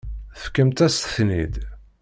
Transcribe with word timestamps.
Tefkamt-as-ten-id. 0.35 1.55